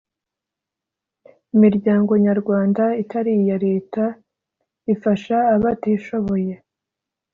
[1.55, 4.03] imiryango nyarwanda itari iya Leta
[4.93, 6.53] ifasha abatishoboye